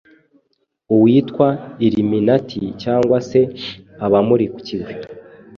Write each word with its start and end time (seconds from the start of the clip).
awita 0.93 1.47
Illuminati 1.85 2.61
cyangwa 2.81 3.17
se 3.29 3.39
abamurikiwe 4.05 4.91